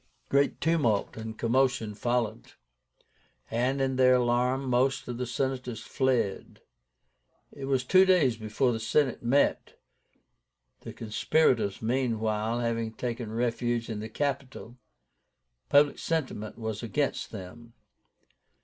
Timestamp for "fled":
5.83-6.59